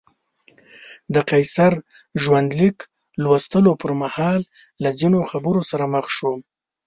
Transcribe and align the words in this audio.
د 1.13 1.15
قیصر 1.29 1.73
ژوندلیک 2.21 2.77
لوستلو 3.23 3.71
پر 3.81 3.91
مهال 4.01 4.41
له 4.83 4.89
ځینو 4.99 5.19
خبرو 5.31 5.61
سره 5.71 5.85
مخ 5.93 6.05
شوم. 6.15 6.39